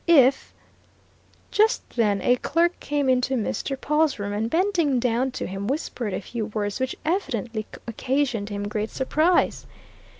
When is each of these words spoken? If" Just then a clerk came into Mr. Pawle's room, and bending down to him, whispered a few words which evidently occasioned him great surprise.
If" 0.07 0.55
Just 1.51 1.87
then 1.95 2.23
a 2.23 2.35
clerk 2.37 2.79
came 2.79 3.07
into 3.07 3.35
Mr. 3.35 3.79
Pawle's 3.79 4.17
room, 4.17 4.33
and 4.33 4.49
bending 4.49 4.99
down 4.99 5.29
to 5.33 5.45
him, 5.45 5.67
whispered 5.67 6.11
a 6.15 6.21
few 6.21 6.47
words 6.47 6.79
which 6.79 6.95
evidently 7.05 7.67
occasioned 7.85 8.49
him 8.49 8.67
great 8.67 8.89
surprise. 8.89 9.67